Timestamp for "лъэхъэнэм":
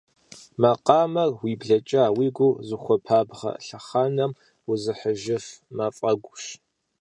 3.65-4.31